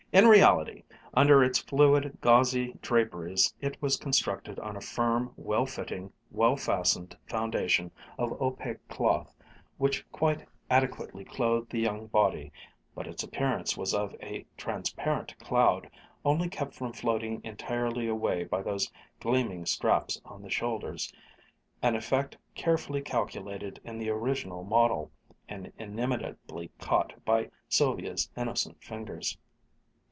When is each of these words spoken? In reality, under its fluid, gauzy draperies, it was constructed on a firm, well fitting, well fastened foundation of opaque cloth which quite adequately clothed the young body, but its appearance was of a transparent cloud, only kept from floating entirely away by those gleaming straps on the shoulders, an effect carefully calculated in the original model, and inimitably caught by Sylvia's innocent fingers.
In 0.13 0.27
reality, 0.27 0.83
under 1.13 1.41
its 1.41 1.59
fluid, 1.59 2.17
gauzy 2.19 2.77
draperies, 2.81 3.53
it 3.61 3.81
was 3.81 3.95
constructed 3.95 4.59
on 4.59 4.75
a 4.75 4.81
firm, 4.81 5.31
well 5.37 5.65
fitting, 5.65 6.11
well 6.31 6.57
fastened 6.57 7.15
foundation 7.27 7.91
of 8.17 8.33
opaque 8.41 8.85
cloth 8.89 9.33
which 9.77 10.05
quite 10.11 10.45
adequately 10.69 11.23
clothed 11.23 11.71
the 11.71 11.79
young 11.79 12.07
body, 12.07 12.51
but 12.93 13.07
its 13.07 13.23
appearance 13.23 13.77
was 13.77 13.93
of 13.93 14.13
a 14.21 14.45
transparent 14.57 15.39
cloud, 15.39 15.89
only 16.25 16.49
kept 16.49 16.75
from 16.75 16.91
floating 16.91 17.39
entirely 17.45 18.09
away 18.09 18.43
by 18.43 18.61
those 18.61 18.91
gleaming 19.21 19.65
straps 19.65 20.19
on 20.25 20.41
the 20.41 20.49
shoulders, 20.49 21.13
an 21.81 21.95
effect 21.95 22.35
carefully 22.53 23.01
calculated 23.01 23.79
in 23.85 23.97
the 23.97 24.09
original 24.09 24.65
model, 24.65 25.09
and 25.47 25.71
inimitably 25.77 26.69
caught 26.79 27.13
by 27.23 27.49
Sylvia's 27.69 28.29
innocent 28.35 28.83
fingers. 28.83 29.37